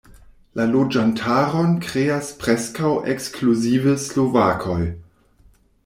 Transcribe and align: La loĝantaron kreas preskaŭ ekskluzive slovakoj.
La 0.59 0.63
loĝantaron 0.69 1.75
kreas 1.85 2.31
preskaŭ 2.45 2.91
ekskluzive 3.15 3.95
slovakoj. 4.09 4.81